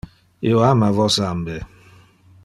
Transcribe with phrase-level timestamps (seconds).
[0.51, 1.59] Io ama vos ambe.